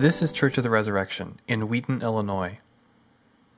[0.00, 2.56] This is Church of the Resurrection in Wheaton, Illinois.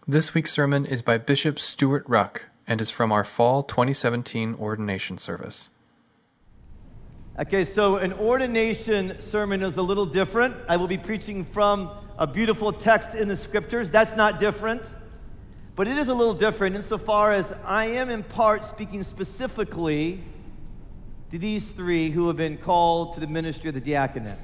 [0.08, 5.18] This week's sermon is by Bishop Stewart Ruch and is from our fall 2017 ordination
[5.18, 5.70] service.
[7.38, 10.56] Okay, so an ordination sermon is a little different.
[10.68, 13.88] I will be preaching from a beautiful text in the scriptures.
[13.88, 14.82] That's not different.
[15.76, 20.24] But it is a little different insofar as I am in part speaking specifically
[21.30, 24.38] to these three who have been called to the ministry of the diaconate.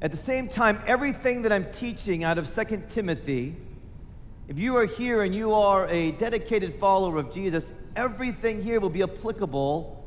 [0.00, 3.56] At the same time, everything that I'm teaching out of 2 Timothy,
[4.46, 8.90] if you are here and you are a dedicated follower of Jesus, everything here will
[8.90, 10.04] be applicable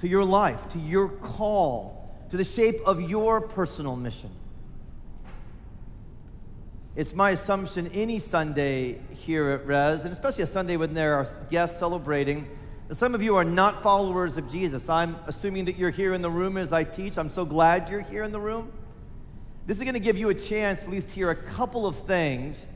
[0.00, 4.30] to your life, to your call, to the shape of your personal mission.
[6.96, 11.28] It's my assumption any Sunday here at Res, and especially a Sunday when there are
[11.50, 12.48] guests celebrating,
[12.92, 14.88] some of you are not followers of Jesus.
[14.88, 17.18] I'm assuming that you're here in the room as I teach.
[17.18, 18.72] I'm so glad you're here in the room.
[19.66, 21.94] This is going to give you a chance to at least hear a couple of
[21.94, 22.66] things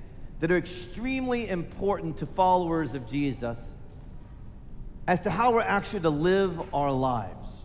[0.40, 3.74] that are extremely important to followers of Jesus
[5.06, 7.64] as to how we're actually to live our lives.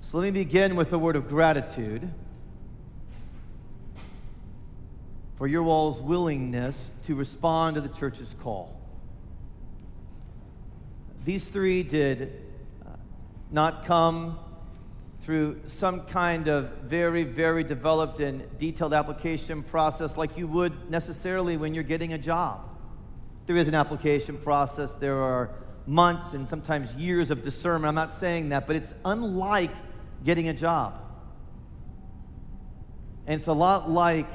[0.00, 2.08] So let me begin with a word of gratitude
[5.36, 8.80] for your all's willingness to respond to the church's call.
[11.24, 12.32] These three did
[12.84, 12.90] uh,
[13.50, 14.38] not come
[15.20, 21.56] through some kind of very, very developed and detailed application process like you would necessarily
[21.56, 22.60] when you're getting a job.
[23.46, 25.50] There is an application process, there are
[25.86, 27.88] months and sometimes years of discernment.
[27.88, 29.74] I'm not saying that, but it's unlike
[30.24, 30.94] getting a job.
[33.26, 34.28] And it's a lot like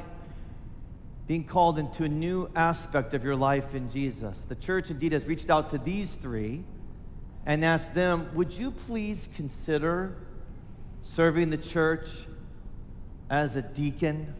[1.31, 4.41] being called into a new aspect of your life in Jesus.
[4.41, 6.61] The church indeed has reached out to these three
[7.45, 10.17] and asked them, Would you please consider
[11.03, 12.09] serving the church
[13.29, 14.33] as a deacon?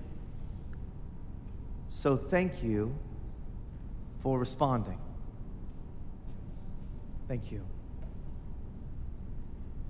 [1.87, 2.93] So thank you
[4.21, 4.97] for responding.
[7.29, 7.61] Thank you.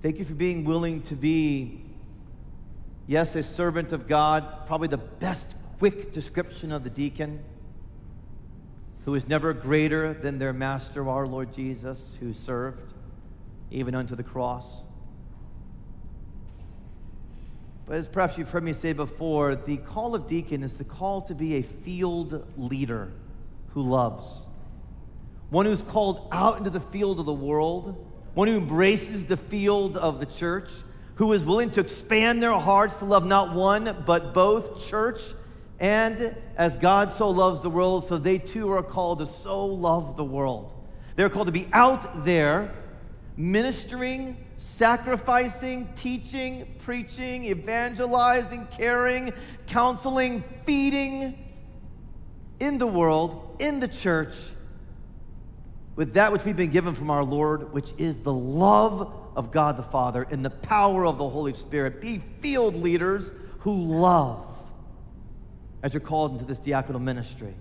[0.02, 1.82] Thank you for being willing to be,
[3.08, 7.42] yes, a servant of God, probably the best quick description of the deacon,
[9.04, 12.92] who is never greater than their master, our Lord Jesus, who served
[13.72, 14.82] even unto the cross.
[17.84, 21.22] But as perhaps you've heard me say before, the call of deacon is the call
[21.22, 23.10] to be a field leader
[23.70, 24.46] who loves.
[25.50, 29.96] One who's called out into the field of the world one who embraces the field
[29.96, 30.70] of the church,
[31.16, 35.20] who is willing to expand their hearts to love not one, but both church
[35.82, 40.16] and as God so loves the world, so they too are called to so love
[40.16, 40.72] the world.
[41.16, 42.72] They're called to be out there
[43.36, 49.32] ministering, sacrificing, teaching, preaching, evangelizing, caring,
[49.66, 51.36] counseling, feeding
[52.60, 54.50] in the world, in the church
[55.96, 59.76] with that which we've been given from our Lord, which is the love of God
[59.76, 62.00] the Father and the power of the Holy Spirit.
[62.00, 64.51] Be field leaders who love
[65.82, 67.54] as you're called into this diaconal ministry,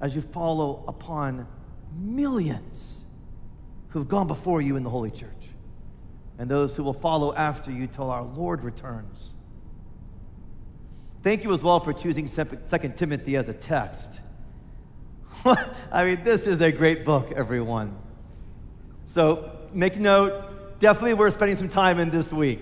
[0.00, 1.46] as you follow upon
[1.96, 3.04] millions
[3.88, 5.50] who've gone before you in the Holy Church,
[6.38, 9.34] and those who will follow after you till our Lord returns.
[11.22, 14.20] Thank you as well for choosing 2 Timothy as a text.
[15.44, 17.96] I mean, this is a great book, everyone.
[19.06, 22.60] So make note, definitely worth spending some time in this week.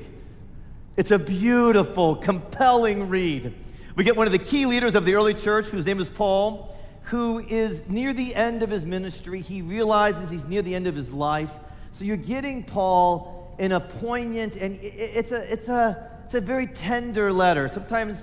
[0.96, 3.54] It's a beautiful, compelling read.
[3.96, 6.76] We get one of the key leaders of the early church, whose name is Paul,
[7.04, 9.40] who is near the end of his ministry.
[9.40, 11.54] He realizes he's near the end of his life.
[11.92, 16.66] So you're getting Paul in a poignant, and it's a, it's a, it's a very
[16.66, 17.70] tender letter.
[17.70, 18.22] Sometimes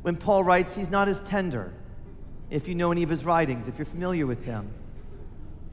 [0.00, 1.70] when Paul writes, he's not as tender
[2.48, 4.72] if you know any of his writings, if you're familiar with him.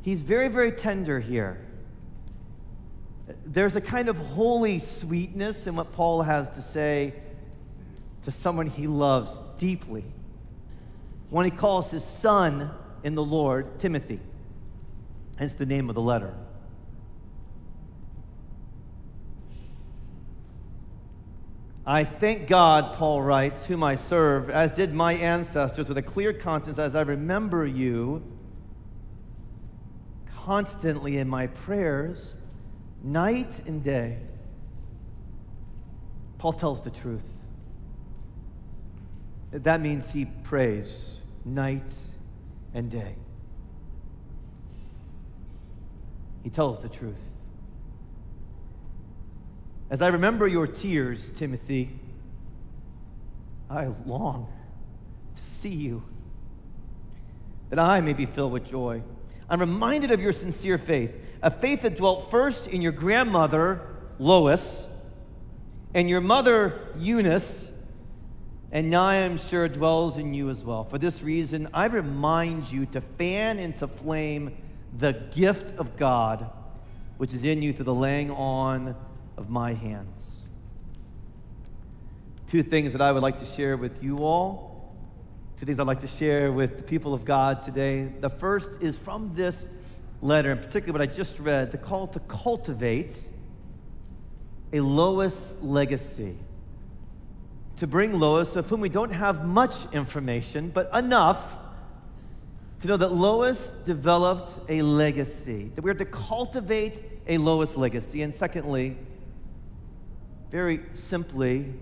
[0.01, 1.57] He's very, very tender here.
[3.45, 7.13] There's a kind of holy sweetness in what Paul has to say
[8.27, 10.03] to someone he loves deeply.
[11.29, 12.71] When he calls his son
[13.01, 14.19] in the Lord Timothy,
[15.37, 16.33] hence the name of the letter.
[21.85, 26.33] I thank God, Paul writes, whom I serve, as did my ancestors, with a clear
[26.33, 28.21] conscience, as I remember you
[30.43, 32.33] constantly in my prayers,
[33.01, 34.17] night and day.
[36.39, 37.23] Paul tells the truth.
[39.51, 41.89] That means he prays night
[42.73, 43.15] and day.
[46.43, 47.19] He tells the truth.
[49.89, 51.89] As I remember your tears, Timothy,
[53.69, 54.47] I long
[55.35, 56.03] to see you,
[57.69, 59.01] that I may be filled with joy.
[59.49, 63.81] I'm reminded of your sincere faith, a faith that dwelt first in your grandmother,
[64.19, 64.85] Lois,
[65.93, 67.66] and your mother, Eunice,
[68.71, 70.83] and now I am sure it dwells in you as well.
[70.83, 74.57] For this reason, I remind you to fan into flame
[74.97, 76.51] the gift of God
[77.17, 78.95] which is in you through the laying on
[79.35, 80.47] of my hands.
[82.47, 84.95] Two things that I would like to share with you all.
[85.59, 88.05] Two things I'd like to share with the people of God today.
[88.19, 89.67] The first is from this
[90.21, 93.19] letter, in particular what I just read, the call to cultivate
[94.71, 96.37] a Lois legacy.
[97.77, 101.57] To bring Lois, of whom we don't have much information, but enough
[102.81, 108.21] to know that Lois developed a legacy, that we're to cultivate a Lois legacy.
[108.21, 108.97] And secondly,
[110.49, 111.73] very simply,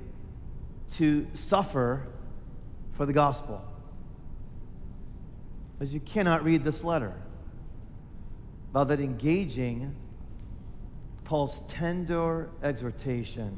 [0.95, 2.07] to suffer
[2.93, 3.63] for the gospel.
[5.79, 7.13] As you cannot read this letter
[8.67, 9.95] without that engaging
[11.25, 13.57] Paul's tender exhortation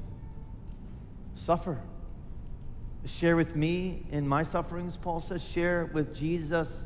[1.33, 1.79] suffer.
[3.07, 5.43] Share with me in my sufferings, Paul says.
[5.43, 6.85] Share with Jesus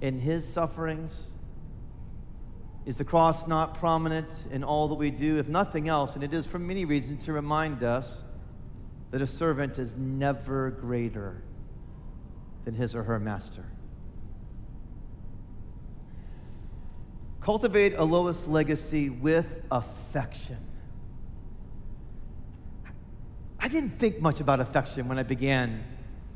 [0.00, 1.30] in his sufferings.
[2.84, 5.38] Is the cross not prominent in all that we do?
[5.38, 8.22] If nothing else, and it is for many reasons to remind us
[9.12, 11.42] that a servant is never greater
[12.64, 13.64] than his or her master.
[17.40, 20.58] Cultivate a Lois legacy with affection.
[23.60, 25.82] I didn't think much about affection when I began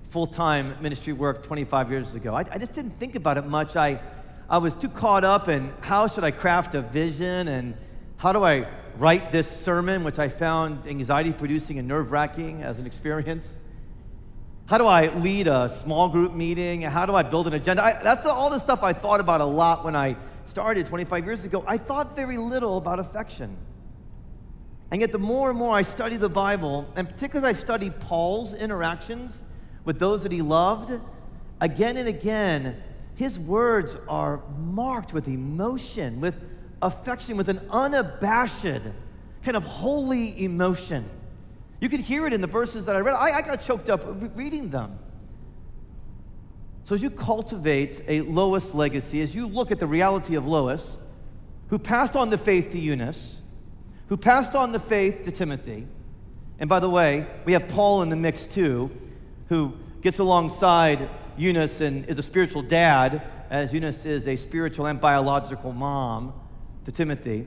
[0.08, 2.34] full time ministry work 25 years ago.
[2.34, 3.76] I, I, just didn't think about it much.
[3.76, 4.00] I,
[4.48, 7.76] I was too caught up in how should I craft a vision and
[8.16, 8.66] how do I
[8.96, 13.58] write this sermon, which I found anxiety producing and nerve wracking as an experience.
[14.64, 16.82] How do I lead a small group meeting?
[16.82, 17.84] How do I build an agenda?
[17.84, 20.16] I, that's all the stuff I thought about a lot when I
[20.46, 21.62] started 25 years ago.
[21.66, 23.56] I thought very little about affection.
[24.90, 27.90] And yet, the more and more I study the Bible, and particularly as I study
[27.90, 29.42] Paul's interactions
[29.84, 31.00] with those that he loved,
[31.60, 32.82] again and again,
[33.16, 36.36] his words are marked with emotion, with
[36.82, 38.82] affection, with an unabashed,
[39.42, 41.08] kind of holy emotion.
[41.80, 43.14] You could hear it in the verses that I read.
[43.14, 44.04] I, I got choked up
[44.36, 44.98] reading them.
[46.84, 50.96] So, as you cultivate a Lois legacy, as you look at the reality of Lois,
[51.68, 53.42] who passed on the faith to Eunice,
[54.08, 55.86] who passed on the faith to Timothy,
[56.58, 58.90] and by the way, we have Paul in the mix too,
[59.48, 65.00] who gets alongside Eunice and is a spiritual dad, as Eunice is a spiritual and
[65.00, 66.32] biological mom
[66.84, 67.46] to Timothy.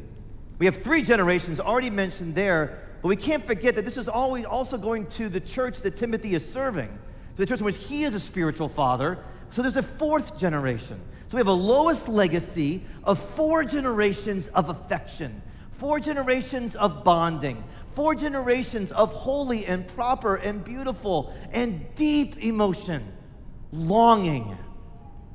[0.57, 4.45] We have three generations already mentioned there, but we can't forget that this is always
[4.45, 8.03] also going to the church that Timothy is serving, to the church in which he
[8.03, 9.17] is a spiritual father.
[9.51, 10.99] So there's a fourth generation.
[11.27, 15.41] So we have a Lois legacy of four generations of affection,
[15.79, 23.13] four generations of bonding, four generations of holy and proper and beautiful and deep emotion,
[23.71, 24.57] longing.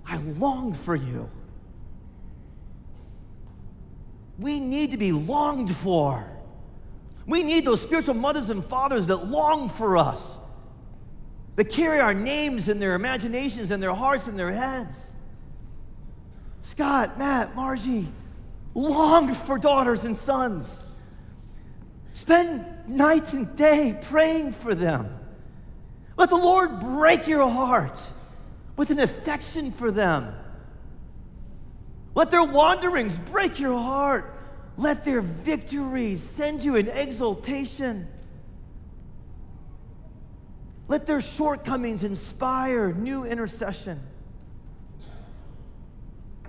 [0.06, 1.30] I long for you.
[4.38, 6.30] We need to be longed for.
[7.26, 10.38] We need those spiritual mothers and fathers that long for us,
[11.56, 15.12] that carry our names in their imaginations and their hearts and their heads.
[16.60, 18.08] Scott, Matt, Margie,
[18.74, 20.84] long for daughters and sons
[22.14, 25.18] Spend night and day praying for them.
[26.16, 28.00] Let the Lord break your heart
[28.76, 30.32] with an affection for them.
[32.14, 34.32] Let their wanderings break your heart.
[34.76, 38.06] Let their victories send you in exultation.
[40.86, 44.00] Let their shortcomings inspire new intercession.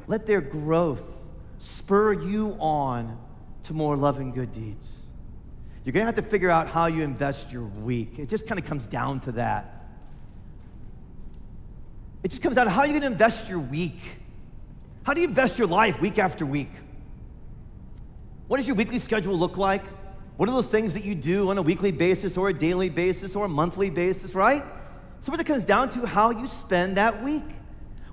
[0.05, 1.14] Let their growth
[1.59, 3.17] spur you on
[3.63, 5.05] to more loving good deeds.
[5.83, 8.17] You're going to have to figure out how you invest your week.
[8.17, 9.85] It just kind of comes down to that.
[12.23, 13.99] It just comes down to how you're going to invest your week.
[15.03, 16.71] How do you invest your life week after week?
[18.47, 19.83] What does your weekly schedule look like?
[20.37, 23.35] What are those things that you do on a weekly basis or a daily basis
[23.35, 24.63] or a monthly basis, right?
[25.21, 27.43] So, it comes down to how you spend that week.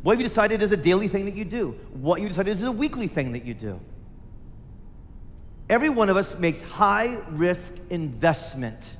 [0.03, 1.79] What have you decided is a daily thing that you do?
[1.93, 3.81] What you decided is a weekly thing that you do?
[5.69, 8.97] Every one of us makes high risk investment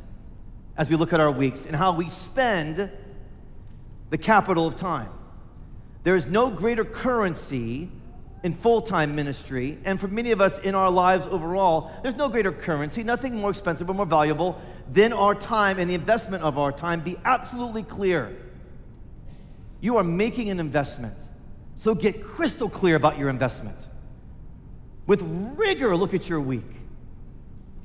[0.77, 2.91] as we look at our weeks and how we spend
[4.11, 5.11] the capital of time.
[6.05, 7.91] There is no greater currency
[8.43, 12.29] in full time ministry, and for many of us in our lives overall, there's no
[12.29, 16.59] greater currency, nothing more expensive or more valuable than our time and the investment of
[16.59, 17.01] our time.
[17.01, 18.37] Be absolutely clear.
[19.83, 21.19] You are making an investment,
[21.77, 23.77] so get crystal clear about your investment.
[25.07, 25.21] With
[25.59, 26.63] rigor, look at your week.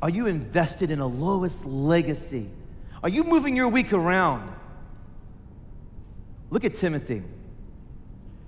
[0.02, 2.50] Are you invested in a Lois legacy?
[3.02, 4.54] Are you moving your week around?
[6.52, 7.24] Look at Timothy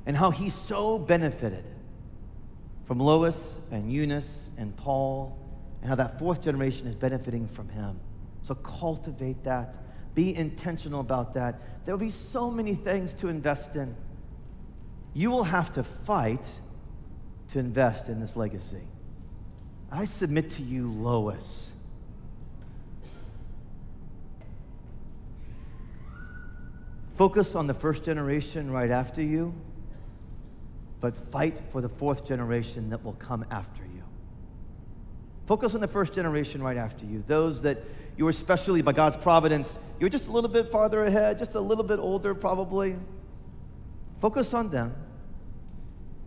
[0.06, 1.64] and how he so benefited
[2.86, 5.38] from Lois and Eunice and Paul,
[5.82, 8.00] and how that fourth generation is benefiting from him.
[8.42, 9.78] So cultivate that.
[10.20, 11.86] Be intentional about that.
[11.86, 13.96] There will be so many things to invest in.
[15.14, 16.46] You will have to fight
[17.54, 18.82] to invest in this legacy.
[19.90, 21.72] I submit to you, Lois.
[27.08, 29.54] Focus on the first generation right after you
[31.00, 34.04] but fight for the fourth generation that will come after you.
[35.46, 37.78] Focus on the first generation right after you, those that
[38.20, 41.60] you are especially by God's providence, you're just a little bit farther ahead, just a
[41.62, 42.98] little bit older probably.
[44.20, 44.94] Focus on them.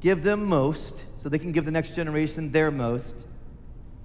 [0.01, 3.27] Give them most so they can give the next generation their most.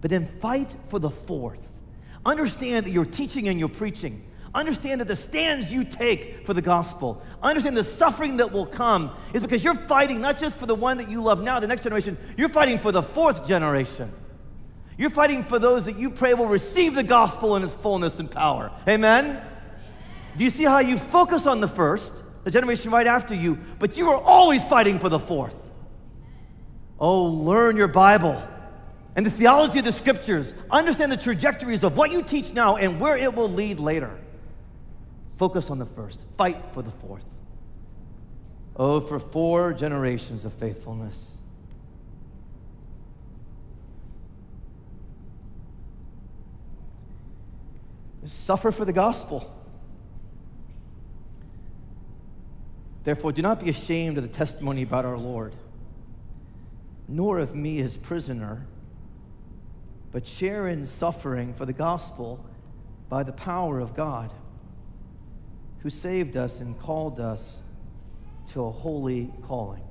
[0.02, 1.80] But then fight for the fourth.
[2.26, 4.22] Understand that you're teaching and you're preaching.
[4.54, 9.16] Understand that the stands you take for the gospel, understand the suffering that will come
[9.34, 11.84] is because you're fighting not just for the one that you love now, the next
[11.84, 14.12] generation, you're fighting for the fourth generation.
[14.98, 18.30] You're fighting for those that you pray will receive the gospel in its fullness and
[18.30, 18.72] power.
[18.88, 19.42] Amen?
[20.36, 22.14] Do you see how you focus on the first,
[22.44, 25.56] the generation right after you, but you are always fighting for the fourth?
[27.00, 28.42] Oh, learn your Bible
[29.16, 30.54] and the theology of the scriptures.
[30.70, 34.16] Understand the trajectories of what you teach now and where it will lead later.
[35.38, 37.26] Focus on the first, fight for the fourth.
[38.76, 41.36] Oh, for four generations of faithfulness.
[48.28, 49.54] Suffer for the gospel.
[53.06, 55.56] Therefore, do not be ashamed of the testimony about our Lord,
[57.08, 58.68] nor of me, his prisoner,
[60.12, 62.46] but share in suffering for the gospel
[63.08, 64.34] by the power of God
[65.80, 67.62] who saved us and called us
[68.48, 69.84] to a holy calling.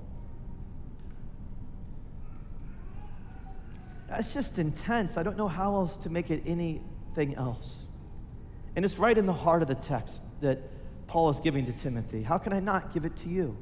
[4.09, 5.16] That's just intense.
[5.16, 7.85] I don't know how else to make it anything else.
[8.76, 10.61] And it's right in the heart of the text that
[11.06, 12.23] Paul is giving to Timothy.
[12.23, 13.56] How can I not give it to you?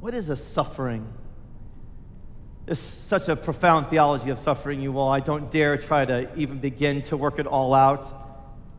[0.00, 1.12] What is a suffering
[2.66, 5.10] it's such a profound theology of suffering, you all.
[5.10, 8.06] I don't dare try to even begin to work it all out.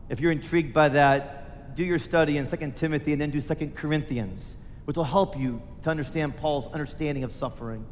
[0.08, 3.72] If you're intrigued by that, do your study in 2 Timothy and then do 2
[3.76, 4.56] Corinthians,
[4.86, 7.86] which will help you to understand Paul's understanding of suffering.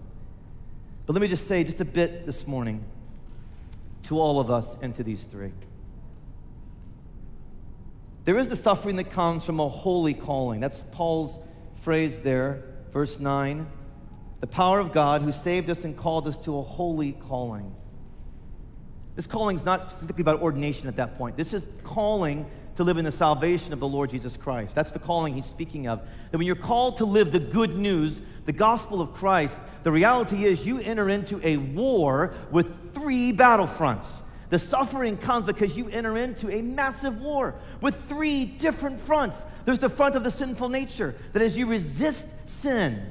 [1.06, 2.84] But let me just say just a bit this morning
[4.04, 5.52] to all of us and to these three.
[8.24, 10.60] There is the suffering that comes from a holy calling.
[10.60, 11.38] That's Paul's
[11.76, 13.66] phrase there, verse 9
[14.44, 17.74] the power of God who saved us and called us to a holy calling.
[19.16, 21.38] This calling is not specifically about ordination at that point.
[21.38, 22.44] This is calling
[22.76, 24.74] to live in the salvation of the Lord Jesus Christ.
[24.74, 26.00] That's the calling he's speaking of.
[26.30, 30.44] That when you're called to live the good news, the gospel of Christ, the reality
[30.44, 34.22] is you enter into a war with three battlefronts.
[34.50, 39.44] The suffering comes because you enter into a massive war with three different fronts.
[39.64, 43.04] There's the front of the sinful nature, that as you resist sin,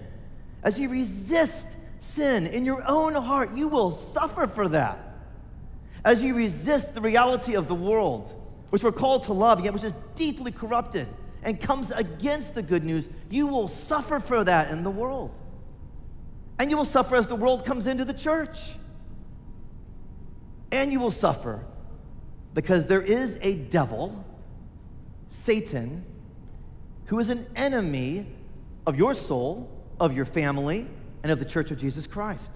[0.62, 1.68] as you resist
[2.00, 5.00] sin in your own heart, you will suffer for that.
[6.06, 8.34] As you resist the reality of the world,
[8.74, 11.08] which we're called to love, yet which is deeply corrupted
[11.44, 15.30] and comes against the good news, you will suffer for that in the world.
[16.58, 18.74] And you will suffer as the world comes into the church.
[20.72, 21.64] And you will suffer
[22.56, 24.26] because there is a devil,
[25.30, 26.04] Satan,
[27.06, 28.26] who is an enemy
[28.88, 30.88] of your soul of your family,
[31.22, 32.50] and of the church of Jesus Christ.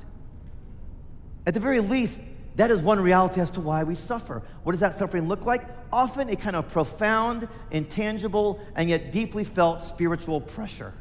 [1.45, 2.19] At the very least,
[2.57, 4.41] that is one reality as to why we suffer.
[4.63, 5.63] What does that suffering look like?
[5.93, 10.93] Often a kind of profound, intangible, and yet deeply felt spiritual pressure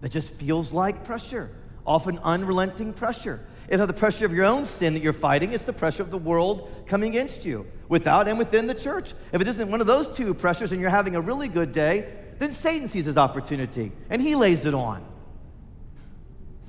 [0.00, 1.50] that just feels like pressure,
[1.86, 3.46] often unrelenting pressure.
[3.68, 6.10] It's not the pressure of your own sin that you're fighting, it's the pressure of
[6.10, 9.12] the world coming against you, without and within the church.
[9.32, 12.10] If it isn't one of those two pressures and you're having a really good day,
[12.38, 15.04] then Satan sees his opportunity and he lays it on.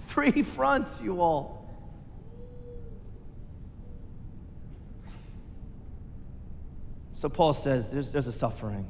[0.07, 1.60] Three fronts, you all.
[7.21, 8.83] So Paul says there's, there's a suffering.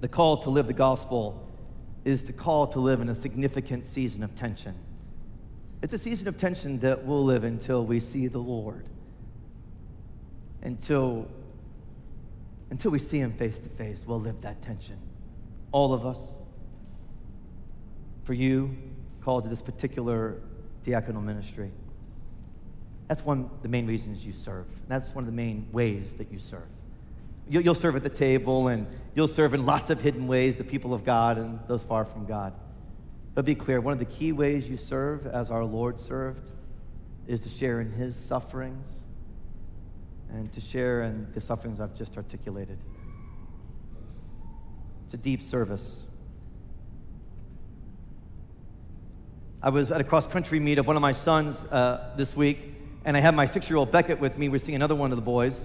[0.00, 1.44] The call to live the gospel
[2.04, 4.76] is to call to live in a significant season of tension.
[5.82, 8.86] It's a season of tension that we'll live until we see the Lord,
[10.62, 11.26] until,
[12.70, 14.04] until we see Him face to face.
[14.06, 14.98] We'll live that tension.
[15.72, 16.36] All of us.
[18.22, 18.76] For you,
[19.20, 20.40] called to this particular
[20.84, 21.72] diaconal ministry.
[23.08, 24.66] That's one of the main reasons you serve.
[24.88, 26.68] That's one of the main ways that you serve.
[27.48, 30.92] You'll serve at the table and you'll serve in lots of hidden ways, the people
[30.92, 32.52] of God and those far from God.
[33.34, 36.48] But be clear one of the key ways you serve, as our Lord served,
[37.28, 38.98] is to share in his sufferings
[40.30, 42.78] and to share in the sufferings I've just articulated.
[45.04, 46.02] It's a deep service.
[49.62, 52.75] I was at a cross country meet of one of my sons uh, this week,
[53.06, 54.48] and I had my six year old Beckett with me.
[54.48, 55.64] We're seeing another one of the boys.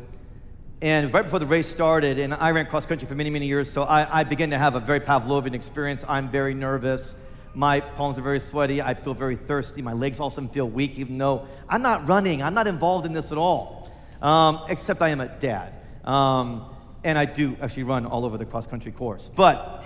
[0.79, 3.69] And right before the race started, and I ran cross country for many, many years,
[3.69, 6.03] so I, I began to have a very Pavlovian experience.
[6.07, 7.15] I'm very nervous.
[7.55, 8.81] My palms are very sweaty.
[8.81, 9.81] I feel very thirsty.
[9.81, 12.43] My legs also feel weak, even though I'm not running.
[12.43, 15.74] I'm not involved in this at all, um, except I am a dad.
[16.05, 16.65] Um,
[17.03, 19.31] and I do actually run all over the cross country course.
[19.36, 19.80] But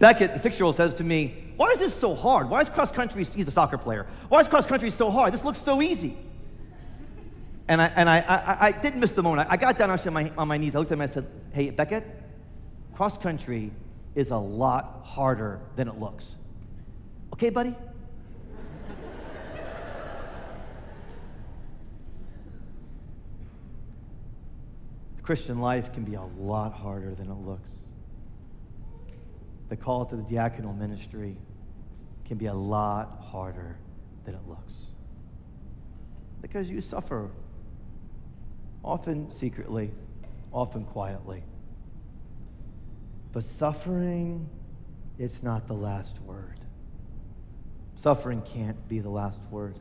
[0.00, 2.50] Beckett, the six year old, says to me, Why is this so hard?
[2.50, 5.32] Why is cross country, he's a soccer player, why is cross country so hard?
[5.32, 6.18] This looks so easy.
[7.68, 9.46] And I, and I, I, I didn't miss the moment.
[9.48, 10.74] I got down actually on my, on my knees.
[10.74, 12.04] I looked at him and I said, Hey, Beckett,
[12.94, 13.70] cross country
[14.14, 16.34] is a lot harder than it looks.
[17.34, 17.76] Okay, buddy?
[25.22, 27.89] Christian life can be a lot harder than it looks.
[29.70, 31.36] The call to the diaconal ministry
[32.26, 33.78] can be a lot harder
[34.24, 34.86] than it looks.
[36.42, 37.30] Because you suffer
[38.84, 39.92] often secretly,
[40.52, 41.44] often quietly.
[43.32, 44.48] But suffering,
[45.18, 46.58] it's not the last word.
[47.94, 49.78] Suffering can't be the last word.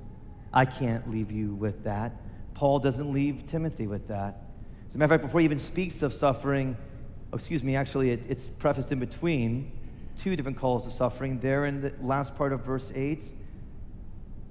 [0.53, 2.11] I can't leave you with that.
[2.53, 4.43] Paul doesn't leave Timothy with that.
[4.87, 6.77] As a matter of fact, before he even speaks of suffering,
[7.33, 9.71] excuse me, actually, it, it's prefaced in between
[10.19, 11.39] two different calls to suffering.
[11.39, 13.23] There in the last part of verse 8,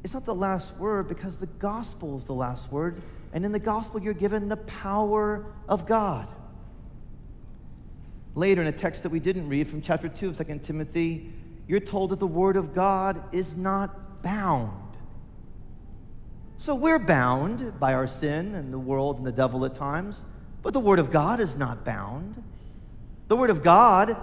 [0.02, 3.02] it's not the last word because the gospel is the last word.
[3.32, 6.28] And in the gospel, you're given the power of God.
[8.34, 11.32] Later, in a text that we didn't read from chapter 2 of 2 Timothy,
[11.66, 14.72] you're told that the word of God is not bound.
[16.56, 20.24] So we're bound by our sin and the world and the devil at times,
[20.62, 22.42] but the word of God is not bound.
[23.28, 24.16] The word of God,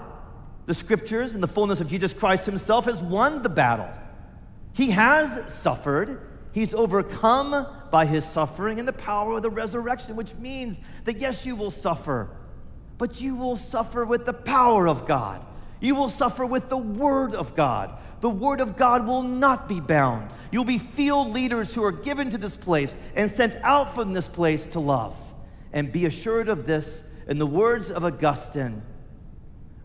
[0.65, 3.89] the scriptures, and the fullness of Jesus Christ himself has won the battle.
[4.73, 10.33] He has suffered, he's overcome by his suffering and the power of the resurrection, which
[10.35, 12.29] means that yes, you will suffer,
[12.97, 15.45] but you will suffer with the power of God.
[15.79, 17.97] You will suffer with the Word of God.
[18.21, 20.31] The Word of God will not be bound.
[20.51, 24.27] You'll be field leaders who are given to this place and sent out from this
[24.27, 25.33] place to love.
[25.73, 28.81] And be assured of this in the words of Augustine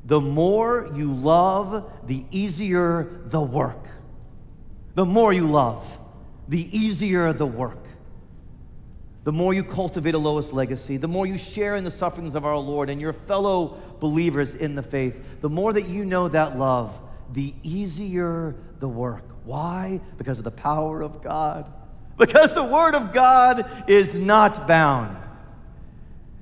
[0.05, 3.87] the more you love, the easier the work.
[4.95, 5.99] The more you love,
[6.49, 7.81] the easier the work
[9.25, 12.47] the more you cultivate a Lois legacy, the more you share in the sufferings of
[12.47, 16.59] our Lord and your fellow believers in the faith, the more that you know that
[16.59, 16.99] love,
[17.33, 19.25] the easier the work.
[19.45, 20.01] Why?
[20.17, 21.71] Because of the power of God.
[22.17, 25.17] Because the Word of God is not bound.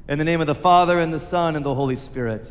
[0.08, 2.50] In the name of the Father, and the Son, and the Holy Spirit.